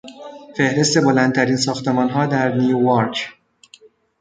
فهرست 0.57 1.03
بلندترین 1.03 1.57
ساختمان 1.57 2.09
ها 2.09 2.25
در 2.25 2.55
نیووارک. 2.55 3.33